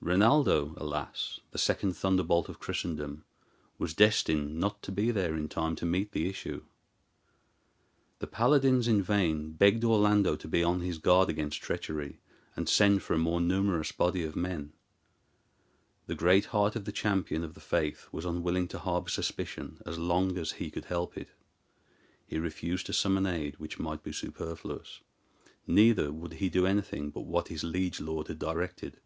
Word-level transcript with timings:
Rinaldo, 0.00 0.72
alas! 0.78 1.40
the 1.50 1.58
second 1.58 1.94
thunderbolt 1.94 2.48
of 2.48 2.58
Christendom, 2.58 3.22
was 3.76 3.92
destined 3.92 4.58
not 4.58 4.80
to 4.82 4.90
be 4.90 5.10
there 5.10 5.36
in 5.36 5.46
time 5.46 5.76
to 5.76 5.84
meet 5.84 6.12
the 6.12 6.26
issue. 6.26 6.62
The 8.18 8.26
paladins 8.26 8.88
in 8.88 9.02
vain 9.02 9.52
begged 9.52 9.84
Orlando 9.84 10.36
to 10.36 10.48
be 10.48 10.64
on 10.64 10.80
his 10.80 10.96
guard 10.96 11.28
against 11.28 11.60
treachery, 11.60 12.18
and 12.56 12.66
send 12.66 13.02
for 13.02 13.12
a 13.12 13.18
more 13.18 13.42
numerous 13.42 13.92
body 13.92 14.24
of 14.24 14.34
men. 14.34 14.72
The 16.06 16.14
great 16.14 16.46
heart 16.46 16.76
of 16.76 16.86
the 16.86 16.90
Champion 16.90 17.44
of 17.44 17.52
the 17.52 17.60
Faith 17.60 18.08
was 18.10 18.24
unwilling 18.24 18.68
to 18.68 18.78
harbor 18.78 19.10
suspicion 19.10 19.82
as 19.84 19.98
long 19.98 20.38
as 20.38 20.52
he 20.52 20.70
could 20.70 20.86
help 20.86 21.14
it. 21.18 21.28
He 22.26 22.38
refused 22.38 22.86
to 22.86 22.94
summon 22.94 23.26
aid 23.26 23.58
which 23.58 23.78
might 23.78 24.02
be 24.02 24.12
superfluous; 24.12 25.02
neither 25.66 26.10
would 26.10 26.32
he 26.40 26.48
do 26.48 26.66
anything 26.66 27.10
but 27.10 27.26
what 27.26 27.48
his 27.48 27.62
liege 27.62 28.00
lord 28.00 28.28
had 28.28 28.38
directed. 28.38 28.98